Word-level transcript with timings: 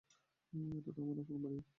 এটা 0.77 0.91
তো 0.95 0.99
আমার 1.03 1.17
আপন 1.21 1.37
বাড়িই! 1.43 1.61